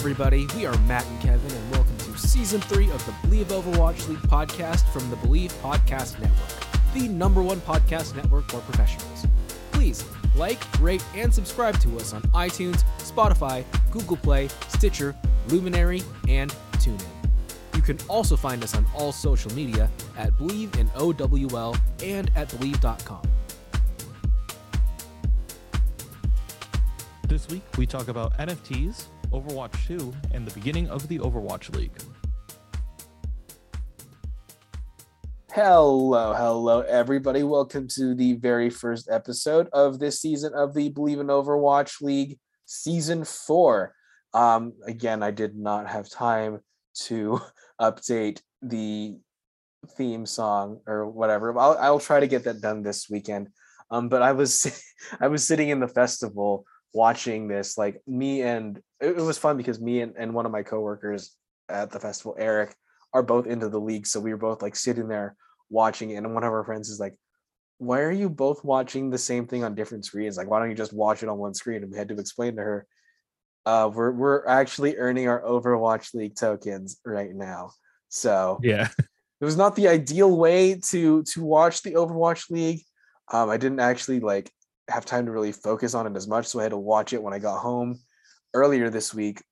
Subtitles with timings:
[0.00, 0.46] Everybody.
[0.56, 4.16] We are Matt and Kevin, and welcome to season three of the Bleav Overwatch League
[4.20, 9.26] podcast from the Bleav Podcast Network, the number one podcast network for professionals.
[9.72, 10.02] Please
[10.36, 15.14] like, rate, and subscribe to us on iTunes, Spotify, Google Play, Stitcher,
[15.48, 17.04] Luminary, and TuneIn.
[17.76, 22.48] You can also find us on all social media at Bleav in OWL and at
[22.48, 23.20] Bleav.com.
[27.28, 31.96] This week, we talk about NFTs, Overwatch 2, and the beginning of the Overwatch League.
[35.52, 37.44] Hello, hello, everybody.
[37.44, 42.38] Welcome to the very first episode of this season of the Bleav in Overwatch League
[42.66, 43.94] Season 4.
[44.34, 46.60] Um, again, I did not have time
[47.06, 47.40] to
[47.80, 49.16] update the
[49.96, 51.56] theme song or whatever.
[51.56, 53.48] I'll, I'll try to get that done this weekend.
[53.92, 54.66] Um, but I was
[55.20, 59.80] I was sitting in the festival watching this like me and it, was fun because
[59.80, 61.36] me and, and one of my coworkers
[61.68, 62.74] at the festival eric
[63.14, 65.36] are both into the league so we were both like sitting there
[65.68, 67.14] watching it and one of our friends is like
[67.80, 70.36] why are you both watching the same thing on different screens?
[70.36, 71.82] Like why don't you just watch it on one screen?
[71.82, 72.86] And we had to explain to her
[73.66, 77.72] uh we're we're actually earning our overwatch league tokens right now.
[78.10, 78.88] So Yeah.
[78.98, 82.82] it was not the ideal way to to watch the overwatch league.
[83.32, 84.50] Um i didn't actually like
[84.90, 87.22] have time to really focus on it as much so i had to watch it
[87.22, 87.98] when i got home
[88.52, 89.42] earlier this week.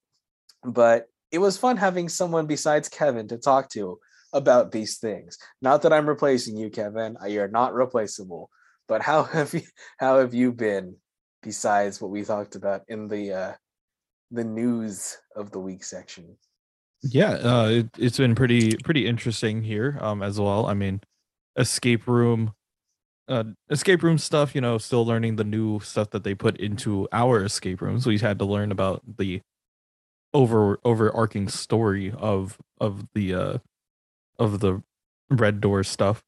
[0.64, 3.98] But it was fun having someone besides kevin to talk to
[4.32, 5.38] about these things.
[5.62, 8.50] Not that i'm replacing you kevin you're not replaceable
[8.88, 9.62] but how have you
[9.98, 10.96] how have you been
[11.42, 13.52] besides what we talked about in the uh
[14.30, 16.36] the news of the week section?
[17.02, 20.66] Yeah, uh, it, it's been pretty pretty interesting here um, as well.
[20.66, 21.00] I mean,
[21.56, 22.54] escape room,
[23.28, 24.54] uh, escape room stuff.
[24.54, 28.06] You know, still learning the new stuff that they put into our escape rooms.
[28.06, 29.42] We had to learn about the
[30.34, 33.58] over overarching story of of the uh
[34.38, 34.82] of the
[35.30, 36.22] red door stuff.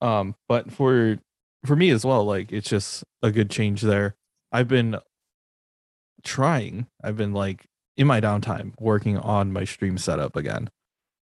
[0.00, 1.18] Um, but for
[1.64, 4.16] for me as well, like it's just a good change there.
[4.52, 4.96] I've been
[6.24, 6.86] trying.
[7.02, 7.66] I've been like
[7.96, 10.70] in my downtime working on my stream setup again.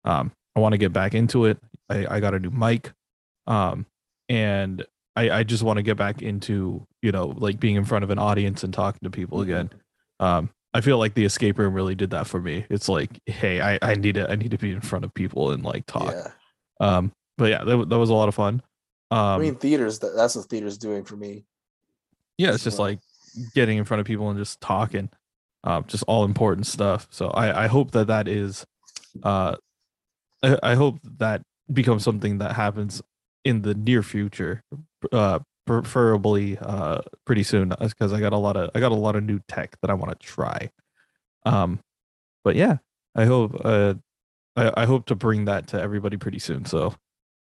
[0.05, 1.59] Um, I want to get back into it.
[1.89, 2.91] I, I got a new mic.
[3.47, 3.85] Um,
[4.29, 4.85] and
[5.16, 8.09] I, I just want to get back into, you know, like being in front of
[8.09, 9.69] an audience and talking to people again.
[10.19, 12.66] Um, I feel like the escape room really did that for me.
[12.69, 15.51] It's like, hey, I, I need to I need to be in front of people
[15.51, 16.13] and like talk.
[16.13, 16.31] yeah
[16.79, 18.61] Um, but yeah, that, that was a lot of fun.
[19.11, 21.43] Um, i mean theaters that, that's what theaters doing for me
[22.38, 22.99] yeah it's just like
[23.53, 25.09] getting in front of people and just talking
[25.66, 28.66] um just all important stuff so i i hope that that is
[29.23, 29.57] uh
[30.43, 31.41] i, I hope that
[31.73, 33.01] becomes something that happens
[33.43, 34.63] in the near future
[35.12, 39.16] uh preferably uh pretty soon because i got a lot of i got a lot
[39.16, 40.69] of new tech that i want to try
[41.45, 41.79] um
[42.44, 42.78] but yeah
[43.16, 43.94] i hope uh
[44.56, 46.95] I, I hope to bring that to everybody pretty soon so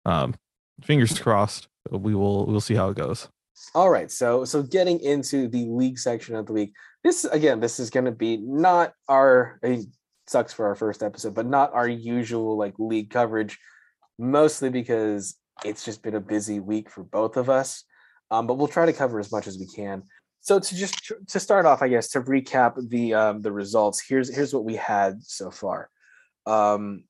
[0.04, 0.34] um
[0.82, 3.28] fingers crossed we will we'll see how it goes
[3.74, 6.72] All right, so so getting into the league section of the week.
[7.04, 9.58] This again, this is going to be not our.
[9.62, 9.84] It
[10.26, 13.58] sucks for our first episode, but not our usual like league coverage.
[14.18, 17.84] Mostly because it's just been a busy week for both of us.
[18.30, 20.04] Um, but we'll try to cover as much as we can.
[20.40, 24.02] So to just to start off, I guess to recap the um, the results.
[24.06, 25.90] Here's here's what we had so far.
[26.46, 27.04] Um,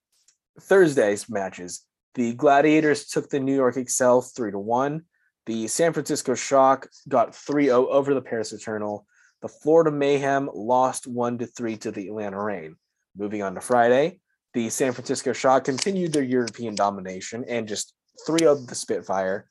[0.60, 1.83] Thursday's matches.
[2.15, 5.03] The Gladiators took the New York Excel three to one.
[5.47, 9.06] The San Francisco Shock got 3-0 over the Paris Eternal.
[9.43, 12.77] The Florida Mayhem lost 1 to 3 to the Atlanta Reign.
[13.16, 14.21] Moving on to Friday,
[14.53, 17.94] the San Francisco Shock continued their European domination and just
[18.28, 19.48] 3-0 the Spitfire.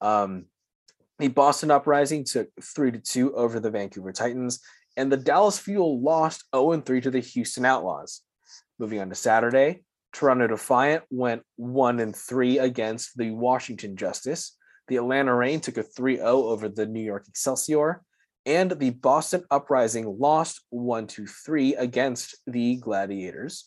[0.00, 0.46] Um,
[1.18, 4.60] the Boston Uprising took 3 to 2 over the Vancouver Titans,
[4.96, 8.22] and the Dallas Fuel lost 0 3 to the Houston Outlaws.
[8.78, 14.56] Moving on to Saturday, Toronto Defiant went 1 and 3 against the Washington Justice.
[14.88, 18.02] The Atlanta Reign took a 3 0 over the New York Excelsior.
[18.44, 23.64] And the Boston Uprising lost 1 2 3 against the Gladiators.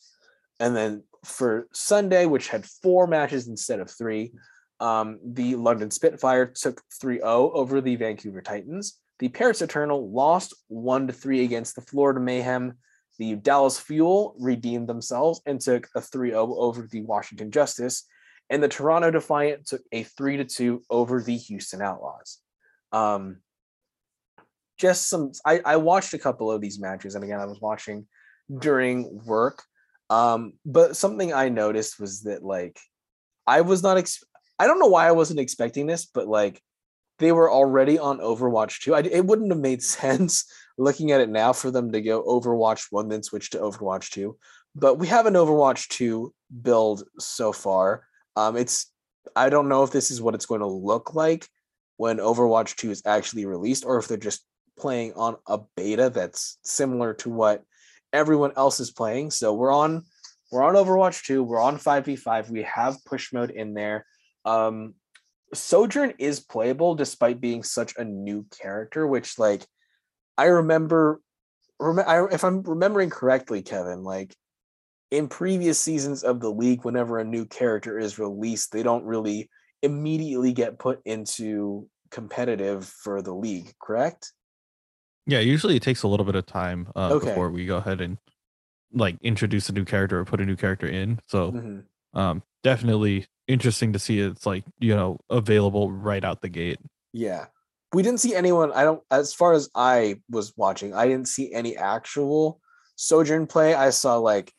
[0.60, 4.34] And then for Sunday, which had four matches instead of three,
[4.80, 9.00] um, the London Spitfire took 3 0 over the Vancouver Titans.
[9.20, 12.74] The Paris Eternal lost 1 3 against the Florida Mayhem.
[13.18, 18.06] The Dallas Fuel redeemed themselves and took a 3 0 over the Washington Justice
[18.50, 22.40] and the Toronto Defiant took a three to two over the Houston Outlaws.
[22.92, 23.38] Um,
[24.78, 28.08] just some, I, I watched a couple of these matches, and again, I was watching
[28.60, 29.64] during work.
[30.10, 32.80] Um, but something I noticed was that like
[33.48, 34.24] I was not, ex-
[34.60, 36.62] I don't know why I wasn't expecting this, but like
[37.20, 38.96] they were already on Overwatch 2.
[38.96, 40.46] I, it wouldn't have made sense
[40.78, 44.38] looking at it now for them to go Overwatch 1 then switch to Overwatch 2.
[44.76, 48.06] But we have an Overwatch 2 build so far.
[48.36, 48.92] Um, it's
[49.36, 51.48] I don't know if this is what it's going to look like
[51.98, 54.46] when Overwatch 2 is actually released or if they're just
[54.78, 57.64] playing on a beta that's similar to what
[58.16, 59.32] everyone else is playing.
[59.32, 60.04] So we're on
[60.52, 62.50] we're on Overwatch 2, we're on 5v5.
[62.50, 64.06] We have push mode in there.
[64.46, 64.96] Um
[65.54, 69.66] Sojourn is playable despite being such a new character, which like
[70.38, 71.22] I remember
[71.80, 74.36] rem- I, if I'm remembering correctly, Kevin, like
[75.12, 79.50] in previous seasons of the league, whenever a new character is released, they don't really
[79.82, 84.32] immediately get put into competitive for the league, correct?
[85.28, 87.30] Yeah, usually it takes a little bit of time uh, Okay.
[87.30, 88.18] before we go ahead and
[88.94, 91.20] like introduce a new character or put a new character in.
[91.28, 91.86] So Mhm.
[92.14, 96.80] um, definitely interesting to see it's like you know available right out the gate.
[97.14, 97.48] Yeah.
[97.94, 101.54] We didn't see anyone, I don't as far as I was watching, I didn't see
[101.54, 102.60] any actual
[102.98, 103.74] Sojourn play.
[103.74, 104.54] I saw like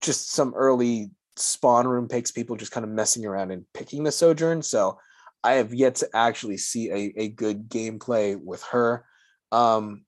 [0.00, 4.12] just some early spawn room picks, people just kind of messing around and picking the
[4.12, 4.62] Sojourn.
[4.62, 4.98] So
[5.44, 9.04] I have yet to actually see a, a good gameplay with her.
[9.52, 10.04] Um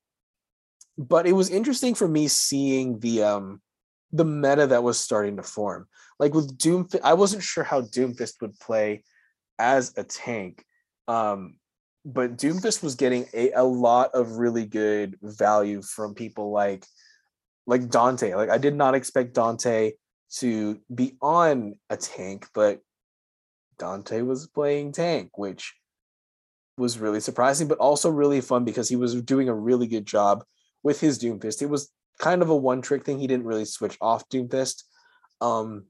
[0.98, 3.60] but it was interesting for me seeing the um
[4.12, 5.86] the meta that was starting to form.
[6.18, 9.04] Like with Doom, I wasn't sure how Doomfist would play
[9.58, 10.64] as a tank.
[11.06, 11.58] Um,
[12.04, 16.84] but Doomfist was getting a, a lot of really good value from people like
[17.66, 18.34] like Danteh.
[18.34, 19.92] Like I did not expect Danteh
[20.36, 22.80] to be on a tank, but
[23.78, 25.74] Danteh was playing tank, which
[26.76, 30.44] was really surprising, but also really fun because he was doing a really good job
[30.82, 31.62] with his Doomfist.
[31.62, 33.18] It was kind of a one trick thing.
[33.18, 34.84] He didn't really switch off Doomfist.
[35.40, 35.84] Um,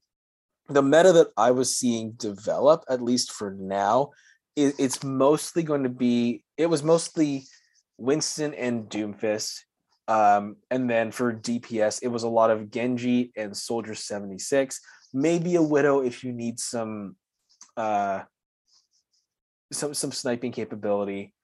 [0.68, 4.10] the meta that I was seeing develop, at least for now,
[4.56, 6.44] it, it's mostly going to be.
[6.56, 7.44] It was mostly
[7.98, 9.60] Winston and Doomfist,
[10.08, 14.80] um, and then for DPS, it was a lot of Genji and Soldier seventy six.
[15.12, 17.16] Maybe a Widow if you need some,
[17.76, 18.22] uh,
[19.72, 21.34] some some sniping capability.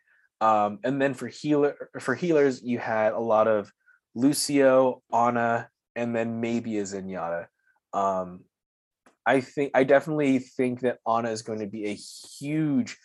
[0.41, 3.73] Um, and then for healer for healers, you had a lot of
[4.15, 7.47] Lucio, Ana, and then maybe a Zenyatta.
[7.93, 8.45] Um,
[9.25, 11.95] I think I definitely think that Ana is going to be a
[12.39, 12.97] huge,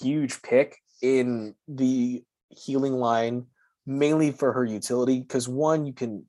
[0.00, 3.46] huge pick in the healing line,
[3.86, 5.20] mainly for her utility.
[5.20, 6.26] Because one, you can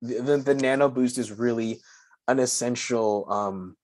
[0.00, 1.80] the, the, nano boost is really
[2.28, 3.76] an essential um,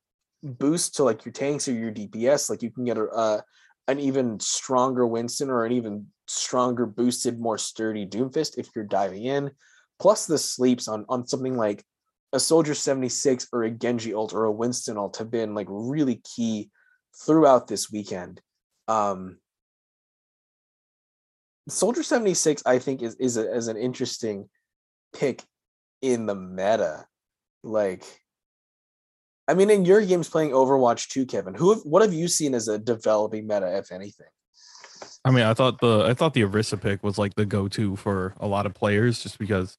[0.43, 2.50] boost to like your tanks or your DPS.
[2.50, 3.44] Like you can get a, a
[3.88, 9.25] an even stronger Winston or an even stronger boosted, more sturdy Doomfist if you're diving
[9.25, 9.50] in.
[9.99, 11.85] Plus the sleeps on on something like
[12.32, 16.23] a Soldier 76 or a Genji ult or a Winston ult have been like really
[16.37, 16.71] key
[17.25, 18.41] throughout this weekend.
[18.88, 19.38] Um
[21.69, 24.49] Soldier 76, I think, is is, a, is an interesting
[25.12, 25.43] pick
[26.03, 27.06] in the meta.
[27.62, 28.05] Like
[29.50, 32.55] I mean, in your games playing Overwatch 2, Kevin, who have, what have you seen
[32.55, 34.29] as a developing meta, if anything?
[35.25, 37.97] I mean, I thought the I thought the Orisa pick was like the go to
[37.97, 39.76] for a lot of players, just because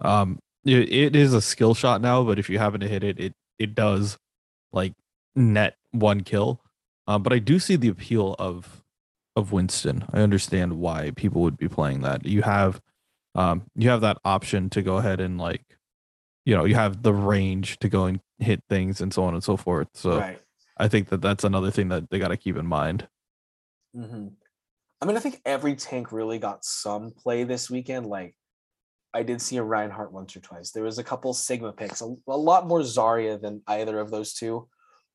[0.00, 3.20] um it, it is a skill shot now, but if you happen to hit it,
[3.20, 4.18] it it does
[4.72, 4.94] like
[5.36, 6.60] net one kill.
[7.06, 8.82] Um, but I do see the appeal of
[9.36, 10.04] of Winston.
[10.12, 12.26] I understand why people would be playing that.
[12.26, 12.82] You have
[13.36, 15.62] um you have that option to go ahead and like
[16.44, 19.42] you know you have the range to go and hit things and so on and
[19.42, 19.88] so forth.
[19.94, 20.40] So right.
[20.76, 23.08] I think that that's another thing that they got to keep in mind.
[23.96, 24.28] Mm-hmm.
[25.00, 28.06] I mean, I think every tank really got some play this weekend.
[28.06, 28.34] Like,
[29.12, 30.70] I did see a Reinhardt once or twice.
[30.70, 34.34] There was a couple Sigma picks, a, a lot more Zarya than either of those
[34.34, 34.68] two.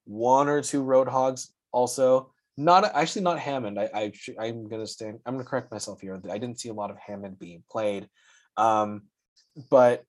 [0.06, 2.32] One or two Roadhogs also.
[2.58, 3.80] Not actually not Hammond.
[3.80, 4.12] I, I
[4.48, 5.20] I'm gonna stand.
[5.26, 6.20] I'm gonna correct myself here.
[6.30, 8.10] I didn't see a lot of Hammond being played,
[8.58, 9.04] um,
[9.70, 10.04] but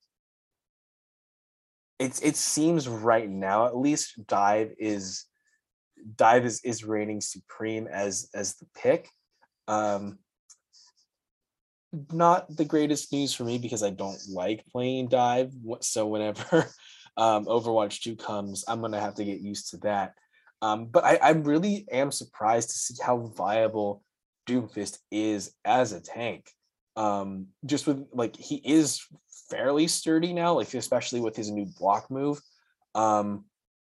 [2.00, 5.26] it's it seems right now at least dive is
[6.16, 9.08] dive is is reigning supreme as as the pick.
[9.68, 10.18] Um
[12.10, 16.64] not the greatest news for me because i don't like playing dive so whenever
[17.16, 20.14] um overwatch 2 comes i'm gonna have to get used to that.
[20.62, 24.04] Um but i i really am surprised to see how viable
[24.48, 26.50] doomfist is as a tank
[26.96, 29.04] um just with like he is
[29.48, 32.40] fairly sturdy now like especially with his new block move.
[32.94, 33.44] Um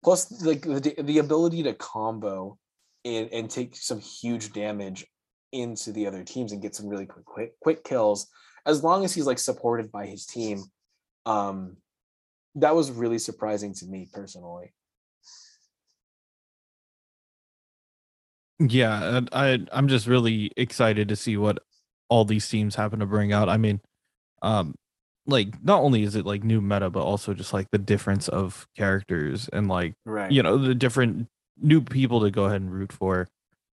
[0.02, 2.58] plus like the, the ability to combo
[3.04, 5.06] and, and take some huge damage
[5.52, 8.28] into the other teams and get some really quick quick quick kills
[8.66, 10.62] as long as he's like supported by his team
[11.26, 11.76] um
[12.56, 14.72] that was really surprising to me personally.
[18.60, 21.58] Yeah, I I'm just really excited to see what
[22.08, 23.48] all these teams happen to bring out.
[23.48, 23.80] I mean,
[24.42, 24.74] um
[25.26, 28.66] like not only is it like new meta but also just like the difference of
[28.76, 30.30] characters and like Right.
[30.30, 31.28] you know the different
[31.60, 33.28] new people to go ahead and root for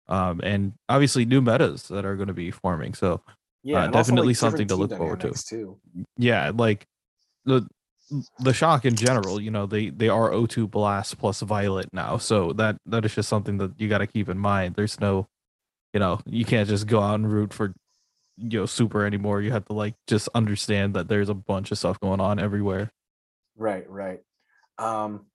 [0.09, 3.21] um and obviously new metas that are going to be forming so
[3.65, 5.33] Yeah, uh, definitely like, something to look forward to.
[5.33, 5.79] too.
[6.17, 6.87] yeah like
[7.45, 7.67] the
[8.39, 12.53] the shock in general you know they they are o2 blast plus Viol2t now so
[12.53, 15.27] that that is just something that you got to keep in mind there's no
[15.95, 17.73] you know you can't just go out and root for
[18.41, 21.79] you know super anymore you have to like just understand that there's a bunch of
[21.79, 22.91] stuff going on everywhere
[23.61, 24.21] Right, right.
[24.79, 25.27] Um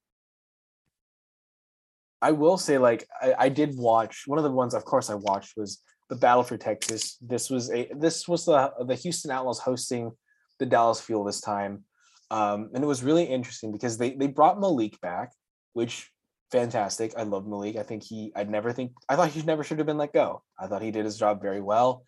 [2.22, 5.16] I will say, like, I, I did watch one of the ones, of course, I
[5.16, 7.18] watched was the Battle for Texas.
[7.22, 10.12] This was a this was the the Houston Outlaws hosting
[10.58, 11.84] the Dallas Fuel this time.
[12.32, 15.34] Um, and it was really interesting because they they brought Malik back,
[15.74, 16.10] which
[16.52, 17.14] fantastic.
[17.16, 17.76] I love Malik.
[17.76, 20.42] I think he I'd never think I thought he never should have been let go.
[20.60, 22.06] I thought he did his job very well.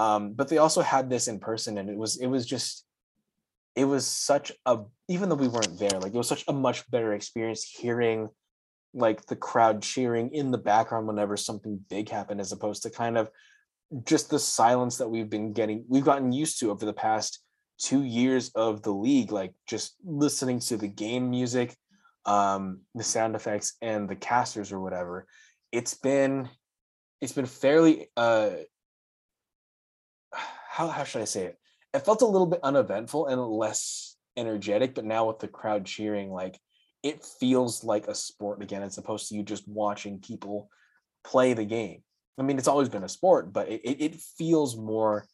[0.00, 2.86] Um, but they also had this in person, and it was it was just
[3.76, 4.78] it was such a
[5.08, 8.30] even though we weren't there, like it was such a much better experience hearing
[8.94, 13.18] like the crowd cheering in the background whenever something big happened as opposed to kind
[13.18, 13.30] of
[14.06, 17.42] just the silence that we've been getting we've gotten used to over the past
[17.78, 21.76] two years of the league like just listening to the game music
[22.24, 25.26] um the sound effects and the casters or whatever.
[25.72, 26.48] It's been
[27.20, 28.50] it's been fairly uh
[30.70, 31.58] how, how should i say it?
[31.92, 36.30] It felt a little bit uneventful and less energetic but now with the crowd cheering
[36.30, 36.58] like
[37.02, 40.70] it feels like a sport again as opposed to you just watching people
[41.24, 42.02] play the game.
[42.38, 45.26] I mean it's always been a sport but it, it, it feels more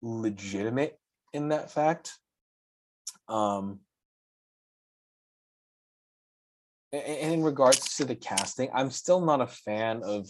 [0.00, 0.98] legitimate
[1.34, 2.12] in that fact.
[3.28, 3.80] Um
[6.92, 10.28] and in regards to the casting i'm still not a fan of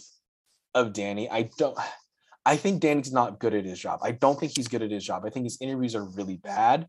[0.73, 1.29] of danny.
[1.31, 1.77] I don't
[2.45, 3.99] i think danny's not good at his job.
[4.03, 5.23] I don't think he's good at his job.
[5.25, 6.87] I think his interviews are really bad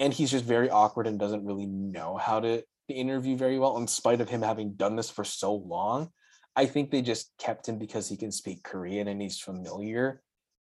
[0.00, 3.86] and he's just very awkward and doesn't really know how to, interview very well in
[3.86, 6.10] spite of him having done this for so long.
[6.54, 10.20] I think they just kept him because he can speak korean and he's familiar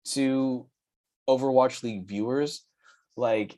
[0.06, 0.68] to
[1.30, 2.66] overwatch league viewers.
[3.16, 3.56] Like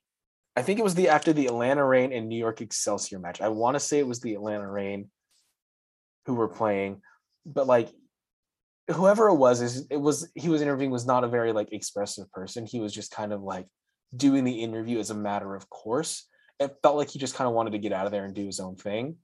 [0.58, 3.40] i think it was the after the atlanta reign and new york excelsior match.
[3.40, 5.10] I want to say it was the atlanta reign
[6.26, 7.02] who were playing
[7.46, 7.90] but like
[8.92, 12.32] whoever it was is it was he was interviewing was not a very like expressive
[12.32, 12.66] person.
[12.66, 13.68] He was just kind of like
[14.16, 16.28] doing the interview as a matter of course.
[16.60, 18.46] It felt like he just kind of wanted to get out of there and do
[18.46, 19.18] his own thing.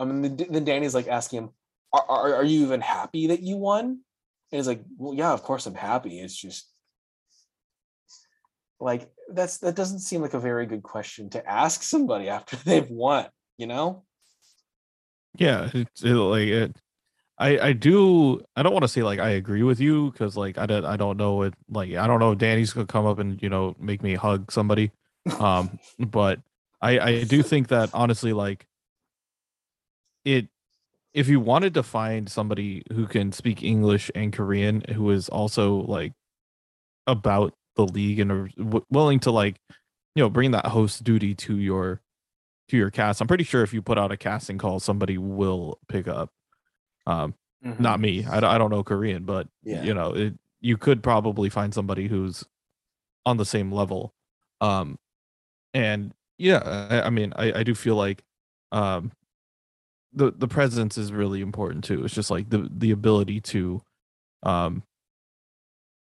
[0.00, 1.50] Um, I mean then, then danny's like asking him
[1.92, 3.84] are, are, are you even happy that you won?
[3.84, 6.20] And he's like well yeah of course i'm happy.
[6.20, 6.70] It's just
[8.80, 12.90] like that's that doesn't seem like a very good question to ask somebody after they've
[12.90, 14.04] won you know?
[15.36, 16.76] Yeah it's it, like it
[17.38, 20.58] i i do i don't want to say like i agree with you because like
[20.58, 23.18] i don't i don't know it like i don't know if danny's gonna come up
[23.18, 24.90] and you know make me hug somebody
[25.38, 26.40] um but
[26.80, 28.66] i i do think that honestly like
[30.24, 30.48] it
[31.14, 35.76] if you wanted to find somebody who can speak english and korean who is also
[35.76, 36.12] like
[37.06, 39.56] about the league and are w- willing to like
[40.14, 42.00] you know bring that host duty to your
[42.68, 45.78] to your cast i'm pretty sure if you put out a casting call somebody will
[45.88, 46.30] pick up
[47.08, 47.34] um
[47.80, 48.24] not me.
[48.24, 49.82] I, don't- I don't know korean but Yeah.
[49.82, 52.44] you know it, you could probably find somebody who's
[53.26, 54.12] on the same level.
[54.60, 54.98] Um
[55.74, 56.60] and yeah
[56.90, 58.22] i, I mean I, I do feel like
[58.72, 59.10] um
[60.12, 62.04] the the presence is really important too.
[62.04, 63.82] It's just like the the ability to
[64.44, 64.82] um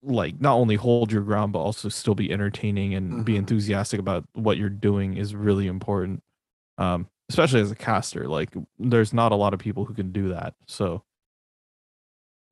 [0.03, 3.39] like not only hold your ground but also still be entertaining and be Mhm.
[3.39, 6.23] enthusiastic about what you're doing is really important.
[6.79, 10.29] Um especially as a caster like there's not a lot of people who can do
[10.29, 11.01] that so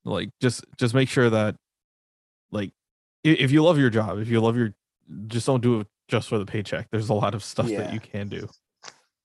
[0.05, 1.55] like just just make sure that
[2.51, 2.71] like
[3.23, 4.73] if you love your job if you love your
[5.27, 7.99] just don't do it just for the paycheck there's a lot of stuff that you
[7.99, 8.47] can do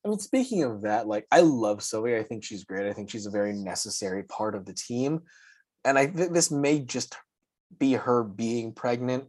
[0.05, 2.21] I mean, speaking of that, like I love Sylvia.
[2.21, 2.87] I think she's great.
[2.87, 5.23] I think she's a very necessary part of the team.
[5.83, 7.17] And I think this may just
[7.79, 9.25] be her being pregnant,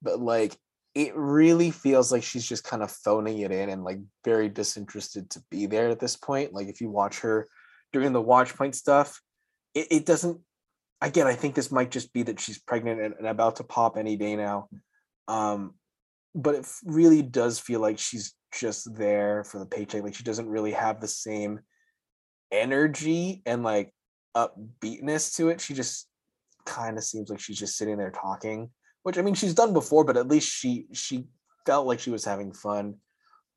[0.00, 0.56] but like
[0.94, 5.30] it really feels like she's just kind of phoning it in and like very disinterested
[5.30, 6.52] to be there at this point.
[6.52, 7.46] Like if you watch her
[7.92, 9.20] during the watch point stuff,
[9.74, 10.40] it, it doesn't
[11.00, 13.96] again, I think this might just be that she's pregnant and, and about to pop
[13.96, 14.68] any day now.
[15.28, 15.74] Um,
[16.34, 20.02] but it really does feel like she's just there for the paycheck.
[20.02, 21.60] Like she doesn't really have the same
[22.52, 23.92] energy and like
[24.36, 25.60] upbeatness to it.
[25.60, 26.06] She just
[26.66, 28.70] kind of seems like she's just sitting there talking,
[29.02, 31.24] which I mean she's done before, but at least she she
[31.66, 32.96] felt like she was having fun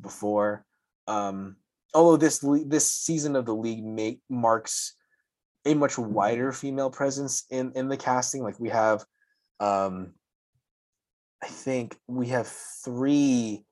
[0.01, 0.65] before.
[1.07, 1.57] Um,
[1.93, 4.95] although this this season of the league make marks
[5.65, 8.43] a much wider female presence in in the casting.
[8.43, 9.05] Like we have,
[9.59, 10.13] um,
[11.41, 12.47] I think we have
[12.83, 13.65] three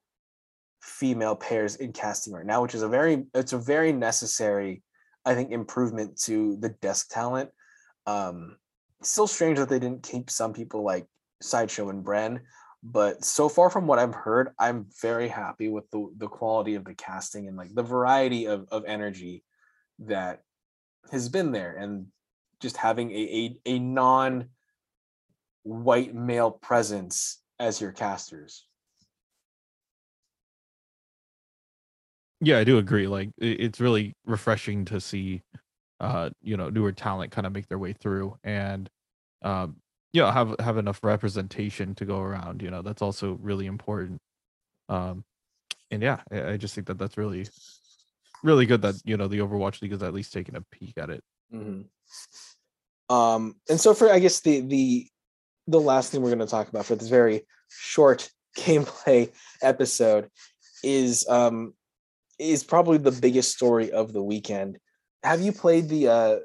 [0.82, 4.84] female pairs in casting right now, which is a very it's a very necessary,
[5.26, 7.50] I think, improvement to the desk talent.
[8.08, 8.58] Um,
[9.04, 11.06] still strange that they didn't keep some people like
[11.42, 12.42] Sideshow and Bren,
[12.84, 16.86] but so far from what I've heard, I'm very happy with the the quality of
[16.86, 19.44] the casting and like the variety of of energy
[20.00, 20.42] that
[21.12, 22.08] has been there and
[22.60, 23.16] just having a
[23.66, 24.50] a, a non
[25.64, 28.66] white male presence as your casters.
[32.44, 33.08] Yeah, I do agree.
[33.08, 35.44] Like it's really refreshing to see
[36.02, 38.90] uh, you know, newer talent kind of make their way through and
[39.44, 39.76] um,
[40.14, 42.82] you know, have have enough representation to go around, you know.
[42.82, 44.20] That's also really important.
[44.90, 45.24] Um
[45.90, 47.48] and yeah, I, I just think that that's really
[48.44, 51.10] really good that, you know, the Overwatch League is at least taking a peek at
[51.10, 51.24] it.
[51.54, 51.82] Mm-hmm.
[53.16, 55.08] Um, and so for I guess the the
[55.68, 60.30] the last thing we're going to talk about for this very short gameplay episode
[60.84, 61.74] is um
[62.40, 64.78] is probably the biggest story of the weekend.
[65.24, 66.38] Have you played the uh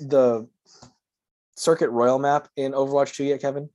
[0.00, 0.48] the
[1.56, 3.68] Circuit Royale map in Overwatch 2 yet, Kevin?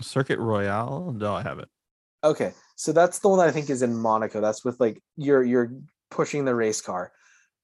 [0.00, 1.14] Circuit Royale?
[1.16, 1.68] No, I haven't.
[2.24, 2.52] Okay.
[2.76, 4.40] So that's the one that I think is in Monaco.
[4.40, 5.72] That's with like you're you're
[6.10, 7.12] pushing the race car.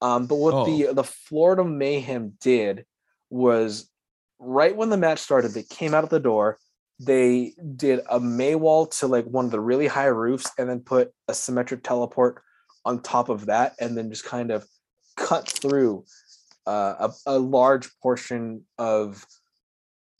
[0.02, 0.64] Um, but what Oh.
[0.66, 2.84] the the Florida Mayhem did
[3.30, 3.90] was
[4.38, 6.58] right when the match started, they came out of the door,
[7.00, 10.80] they did a Mei wall to like one of the really high roofs, and then
[10.80, 12.42] put a Symmetra teleport
[12.84, 14.66] on top of that, and then just kind of
[15.16, 16.04] cut through
[16.66, 19.24] uh, a, a large portion of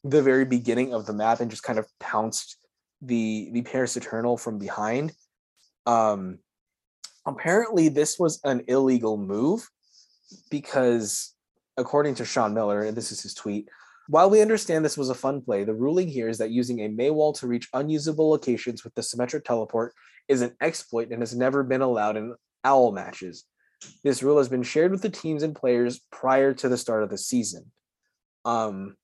[0.05, 2.57] the very beginning of the map and just kind of pounced
[3.03, 5.13] the the Paris Eternal from behind.
[5.87, 6.39] Um,
[7.27, 9.69] apparently, this was an illegal move
[10.51, 11.35] because,
[11.77, 13.69] according to Sean Miller, and this is his tweet,
[14.09, 16.89] while we understand this was a fun play, the ruling here is that using a
[16.89, 19.93] Mei wall to reach unusable locations with the Symmetra teleport
[20.29, 23.45] is an exploit and has never been allowed in OWL matches.
[24.03, 27.11] This rule has been shared with the teams and players prior to the start of
[27.11, 27.71] the season.
[28.45, 28.97] Um,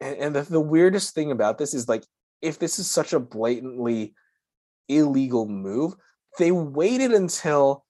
[0.00, 2.04] and, and the, the weirdest thing about this is like,
[2.42, 4.14] if this is such a blatantly
[4.88, 5.94] illegal move,
[6.38, 7.84] they waited until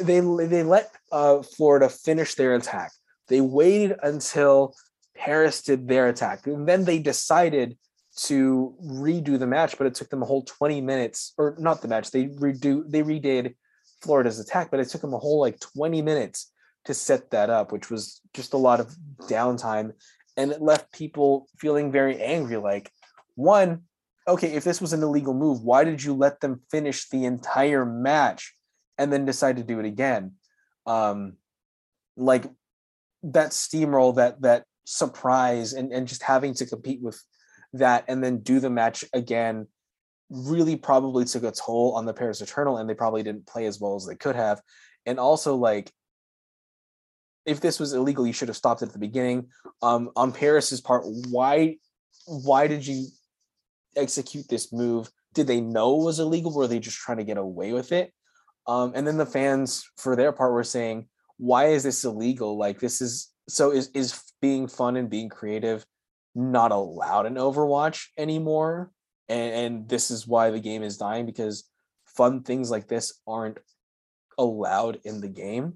[0.00, 2.92] they they let uh, Florida finish their attack.
[3.28, 4.74] They waited until
[5.14, 7.76] Paris did their attack, and then they decided
[8.16, 9.76] to redo the match.
[9.76, 12.10] But it took them a whole twenty minutes, or not the match.
[12.10, 13.54] They redo they redid
[14.04, 16.52] Florida's attack, but it took them a whole like twenty minutes
[16.84, 19.92] to set that up, which was just a lot of downtime,
[20.36, 22.58] and it left people feeling very angry.
[22.58, 22.92] Like
[23.34, 23.82] one,
[24.28, 27.84] okay, if this was an illegal move, why did you let them finish the entire
[27.86, 28.54] match
[28.98, 30.32] and then decide to do it again?
[30.86, 31.38] Um,
[32.16, 32.44] like
[33.22, 37.20] that steamroll, that that surprise, and and just having to compete with
[37.72, 39.66] that and then do the match again
[40.34, 43.80] really probably took a toll on the Paris Eternal, and they probably didn't play as
[43.80, 44.60] well as they could have.
[45.06, 45.92] And also, like,
[47.46, 49.48] if this was illegal, you should have stopped it at the beginning.
[49.82, 51.76] Um, on Paris's part, why
[52.26, 53.06] why did you
[53.96, 55.10] execute this move?
[55.34, 56.54] Did they know it was illegal?
[56.54, 58.12] Were they just trying to get away with it?
[58.66, 62.56] Um, and then the fans, for their part, were saying, "Why is this illegal?
[62.56, 65.84] Like this is so is is being fun and being creative
[66.34, 68.90] not allowed in Overwatch anymore?"
[69.28, 71.64] And, and this is why the game is dying because
[72.06, 73.58] fun things like this aren't
[74.38, 75.74] allowed in the game.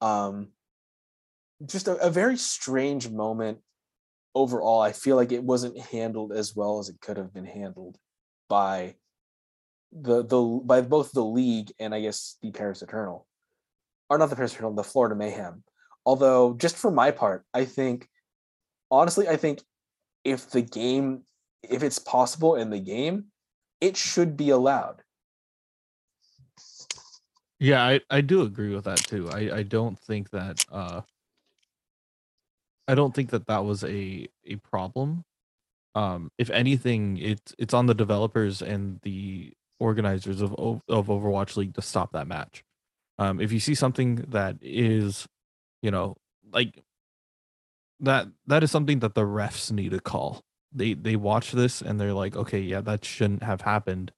[0.00, 0.48] Um,
[1.64, 3.58] just a, a very strange moment
[4.36, 7.96] overall, I feel like it wasn't handled as well as it could have been handled
[8.48, 8.94] by
[9.90, 13.26] the the by both the league and I guess the Paris Eternal,
[14.10, 15.64] or not the Paris Eternal, the Florida Mayhem.
[16.04, 18.08] Although, just for my part, I think
[18.90, 19.62] honestly, I think
[20.22, 21.22] if the game,
[21.70, 23.26] if it's possible in the game,
[23.80, 25.02] it should be allowed.
[27.58, 29.30] Yeah, I, I do agree with that too.
[29.30, 31.02] I, I don't think that uh
[32.88, 35.24] I don't think that that was a a problem.
[35.94, 41.74] Um if anything it's it's on the developers and the organizers of of Overwatch League
[41.74, 42.62] to stop that match.
[43.18, 45.26] Um if you see something that is,
[45.82, 46.16] you know,
[46.52, 46.82] like
[48.00, 50.42] that that is something that the refs need to call.
[50.72, 54.12] They they watch this and they're like, "Okay, yeah, that shouldn't have happened."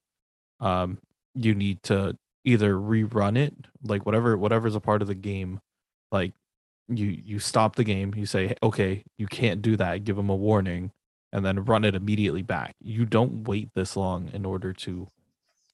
[0.59, 0.99] Um
[1.35, 5.59] you need to either rerun it like whatever whatever's a part of the game
[6.11, 6.33] like
[6.87, 10.35] you you stop the game you say okay you can't do that give them a
[10.35, 10.91] warning
[11.33, 15.07] and then run it immediately back you don't wait this long in order to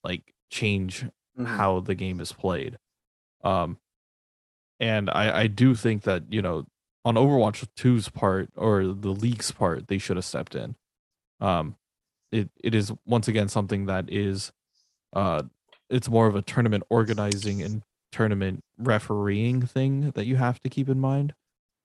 [0.03, 1.05] like change
[1.39, 1.45] Mhm.
[1.47, 2.77] how the game is played
[3.43, 3.77] um
[4.79, 6.65] and I I do think that you know
[7.05, 10.75] on Overwatch 2's part or the league's part they should have stepped in.
[11.39, 11.75] Um,
[12.31, 14.51] it it is once again something that is,
[15.13, 15.43] uh,
[15.89, 20.89] it's more of a tournament organizing and tournament refereeing thing that you have to keep
[20.89, 21.33] in mind.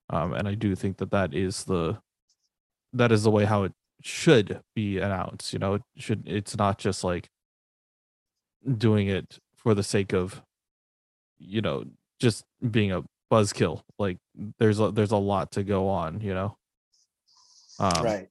[0.09, 1.98] Um, and I do think that that is the
[2.92, 5.52] that is the way how it should be announced.
[5.52, 7.28] You know, it should it's not just like
[8.76, 10.42] doing it for the sake of
[11.38, 11.85] you know
[12.18, 13.83] just being a buzzkill.
[13.98, 14.18] Like
[14.59, 16.20] there's a there's a lot to go on.
[16.20, 16.57] You know.
[17.79, 18.29] Um, right.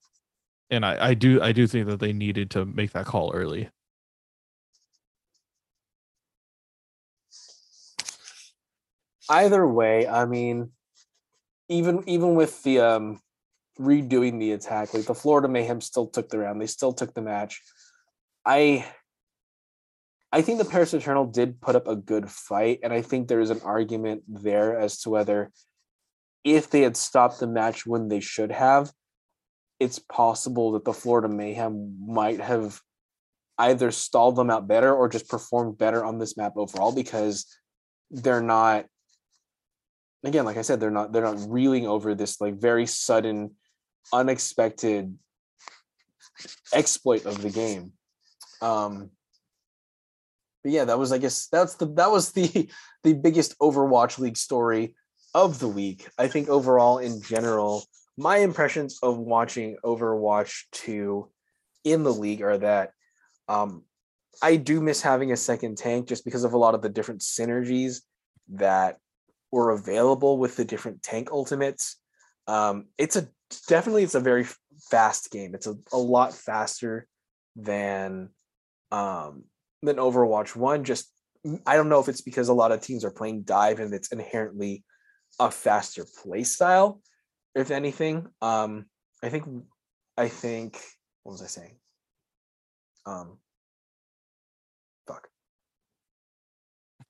[0.69, 3.69] And I, I do I do think that they needed to make that call early.
[9.30, 10.72] Either way, I mean,
[11.67, 13.19] even even with the um
[13.80, 16.62] redoing the attack, like the Florida Mayhem still took the round.
[16.62, 17.62] They still took the match.
[18.45, 18.86] I
[20.32, 23.39] I think the Paris Eternal did put up a good fight, and I think there
[23.39, 25.52] is an argument there as to whether
[26.43, 28.91] if they had stopped the match when they should have,
[29.80, 32.82] it's possible that the Florida Mayhem might have
[33.58, 37.45] either stalled them out better or just performed better on this map overall because
[38.10, 38.86] they're not
[40.23, 43.52] again like i said they're not they're not reeling over this like very sudden
[44.13, 45.13] unexpected
[46.73, 47.91] exploit of the game.
[48.62, 49.12] Um
[50.63, 52.69] but yeah that was i guess that's the that was the
[53.04, 54.95] the biggest overwatch league story
[55.33, 57.83] of the week i think overall in general
[58.17, 61.29] my impressions of watching overwatch 2
[61.83, 62.91] in the league are that
[63.47, 63.83] um
[64.41, 67.21] i do miss having a second tank just because of a lot of the different
[67.21, 68.01] synergies
[68.49, 68.97] that
[69.51, 71.97] were available with the different tank ultimates.
[72.47, 73.27] Um, it's a
[73.67, 74.45] definitely it's a very
[74.89, 75.55] fast game.
[75.55, 77.07] It's a, a lot faster
[77.55, 78.29] than
[78.91, 79.43] um,
[79.81, 80.83] than Overwatch One.
[80.83, 81.11] Just
[81.65, 84.11] I don't know if it's because a lot of teams are playing dive and it's
[84.11, 84.83] inherently
[85.39, 87.02] a faster play style.
[87.56, 88.86] If anything, um,
[89.23, 89.45] I think
[90.17, 90.80] I think
[91.23, 91.75] what was I saying?
[93.06, 93.38] Um,
[95.08, 95.28] fuck.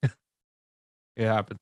[0.03, 1.59] it happens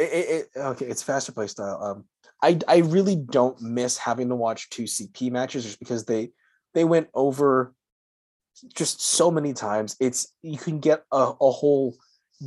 [0.00, 1.82] it, it, okay, it's faster play style.
[1.82, 2.04] Um,
[2.42, 6.30] I I really don't miss having to watch two CP matches just because they
[6.74, 7.74] they went over
[8.74, 9.96] just so many times.
[10.00, 11.96] It's you can get a, a whole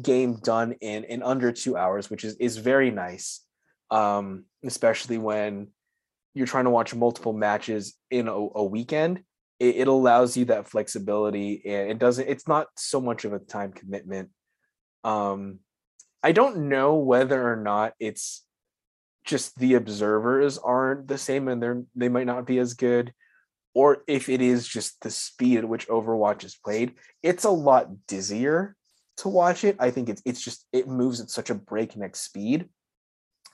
[0.01, 3.41] game done in in under two hours, which is is very nice.
[3.91, 5.67] Um, especially when
[6.33, 9.23] you're trying to watch multiple matches in a, a weekend.
[9.59, 12.27] It, it allows you that flexibility, and it doesn't.
[12.27, 14.29] It's not so much of a time commitment.
[15.03, 15.59] Um,
[16.23, 18.45] I don't know whether or not it's
[19.25, 23.13] just the observers aren't the same and they're they might not be as good
[23.73, 26.93] or if it is just the speed at which Overwatch is played.
[27.21, 28.75] It's a lot dizzier
[29.17, 29.75] to watch it.
[29.79, 32.69] I think it's it's just it moves at such a breakneck speed.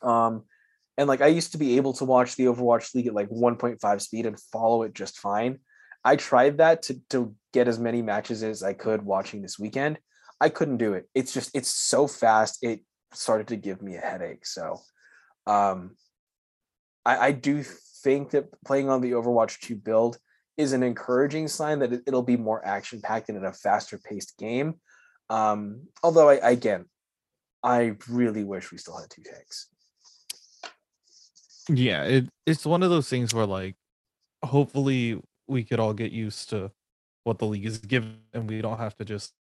[0.02, 0.43] Um
[0.98, 4.02] and like I used to be able to watch the Overwatch League at like 1.5
[4.02, 5.60] speed and follow it just fine.
[6.04, 10.00] I tried that to to get as many matches as I could watching this weekend
[10.41, 11.08] I couldn't do it.
[11.13, 12.60] It's just it's so fast.
[12.62, 12.82] It
[13.13, 14.45] started to give me a headache.
[14.45, 14.80] So
[15.45, 15.95] um
[17.06, 17.63] I, I do
[18.04, 20.17] think that playing on the Overwatch 2 build
[20.58, 23.98] is an encouraging sign that it, will be more action packed and in a faster
[23.98, 24.76] paced game.
[25.30, 26.86] Um, although I again,
[27.63, 29.68] I really wish we still had two tanks.
[31.70, 33.76] Yeah, it, it's one of those things where like
[34.44, 36.72] hopefully we could all get used to
[37.24, 39.34] what the league is given and we don't have to just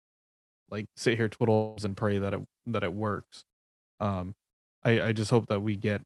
[0.71, 3.45] like sit here twiddles and pray that it that it works.
[4.01, 4.35] Um,
[4.85, 6.03] I I just hope that we get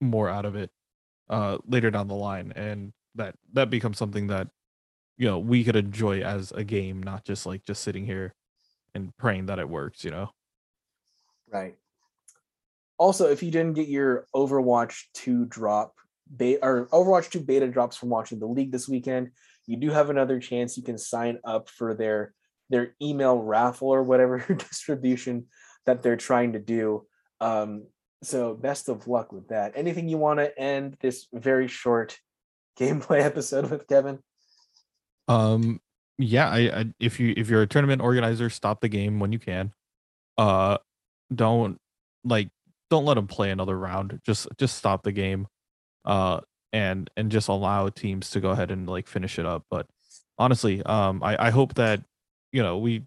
[0.00, 0.70] more out of it
[1.30, 4.48] uh later down the line and that that becomes something that
[5.16, 8.34] you know we could enjoy as a game not just like just sitting here
[8.94, 10.28] and praying that it works you know
[11.50, 11.76] right
[12.98, 15.94] also if you didn't get your overwatch 2 drop
[16.34, 19.30] beta or overwatch 2 beta drops from watching the league this weekend
[19.66, 22.34] you do have another chance you can sign up for their
[22.70, 25.46] their email raffle or whatever distribution
[25.86, 27.06] that they're trying to do.
[27.40, 27.86] Um,
[28.22, 29.72] so best of luck with that.
[29.74, 32.18] Anything you want to end this very short
[32.78, 34.18] gameplay episode with, Kevin?
[35.28, 35.80] Um,
[36.18, 39.38] yeah, I, I if you if you're a tournament organizer, stop the game when you
[39.38, 39.72] can.
[40.38, 40.78] Uh,
[41.34, 41.78] don't
[42.24, 42.48] like
[42.90, 44.20] don't let them play another round.
[44.24, 45.48] Just just stop the game.
[46.04, 46.40] Uh,
[46.72, 49.64] and and just allow teams to go ahead and like finish it up.
[49.70, 49.86] But
[50.38, 52.02] honestly, um, I I hope that
[52.52, 53.04] you know we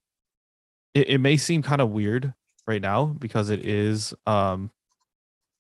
[0.94, 2.34] it, it may seem kind of weird
[2.68, 4.72] right now because it is um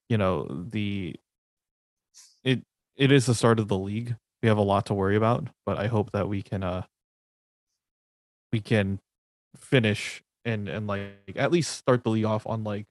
[0.09, 1.15] you know the
[2.43, 2.61] it
[2.95, 5.77] it is the start of the league we have a lot to worry about but
[5.77, 6.83] i hope that we can uh
[8.51, 8.99] we can
[9.57, 12.85] finish and and like at least start the league off on like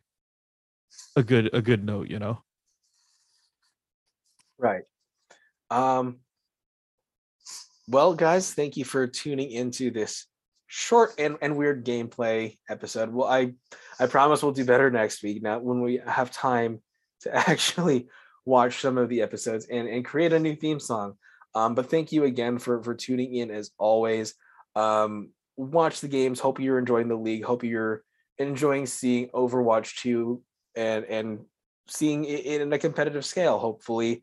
[1.16, 2.42] a good a good note, you know.
[4.58, 4.84] Right.
[5.70, 6.18] Um
[7.88, 10.26] well guys, thank you for tuning into this
[10.66, 13.12] short and, and weird gameplay episode.
[13.12, 13.54] Well, I
[13.98, 15.42] I promise we'll do better next week.
[15.42, 16.82] Now when we have time
[17.22, 18.08] to actually
[18.44, 21.14] watch some of the episodes and, and create a new theme song.
[21.54, 24.34] Um, but thank you again for for tuning in as always.
[24.74, 26.40] Um, watch the games.
[26.40, 27.44] Hope you're enjoying the league.
[27.44, 28.02] Hope you're
[28.38, 30.42] enjoying seeing Overwatch 2
[30.76, 31.40] and and
[31.88, 33.58] seeing it in a competitive scale.
[33.58, 34.22] Hopefully,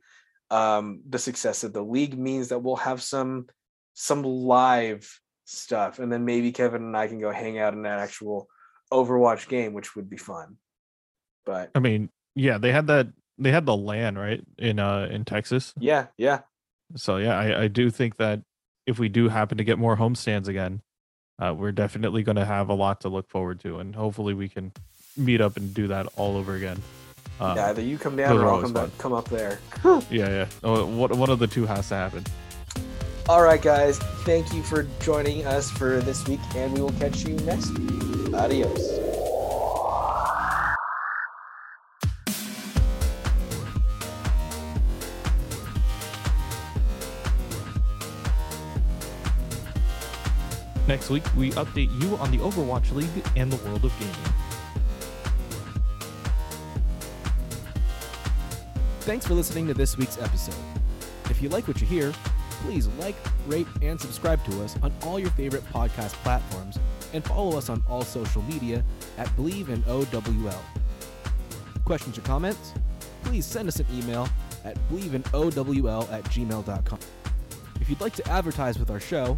[0.52, 3.48] um, the success of the league means that we'll have some
[3.94, 8.00] some live stuff, and then maybe Kevin and I can go hang out in that
[8.00, 8.48] actual
[8.92, 10.58] Overwatch game, which would be fun.
[11.46, 15.26] But I mean, yeah, they had that they had the LAN right in uh in
[15.26, 15.74] Texas.
[15.80, 16.42] yeah, yeah,
[16.96, 18.42] So yeah, I, I do think that
[18.86, 20.82] if we do happen to get more homestands again,
[21.40, 24.48] uh, we're definitely going to have a lot to look forward to, and hopefully we
[24.48, 24.72] can
[25.18, 26.82] meet up and do that all over again.
[27.40, 27.70] Uh, yeah.
[27.70, 29.60] Either you come down or I'll come back, come up there.
[29.84, 30.46] yeah, yeah.
[30.64, 32.24] Oh, what one of the two has to happen.
[33.30, 34.00] All right, guys.
[34.26, 38.34] Thank you for joining us for this week, and we will catch you next week.
[38.34, 39.13] Adios.
[50.88, 54.16] Next week, we update you on the Overwatch League and the world of gaming.
[59.02, 60.56] Thanks for listening to this week's episode.
[61.30, 62.12] If you like what you hear,
[62.64, 63.16] please like,
[63.48, 66.78] rate, and subscribe to us on all your favorite podcast platforms
[67.14, 68.84] and follow us on all social media
[69.18, 70.64] at Bleav in OWL.
[71.86, 72.74] Questions or comments?
[73.24, 74.28] Please send us an email
[74.66, 77.00] at believeinowl at gmail.com.
[77.80, 79.38] If you'd like to advertise with our show,